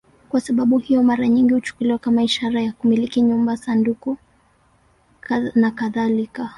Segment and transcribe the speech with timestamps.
[0.29, 4.17] Kwa sababu hiyo, mara nyingi huchukuliwa kama ishara ya kumiliki nyumba, sanduku
[5.55, 6.49] nakadhalika.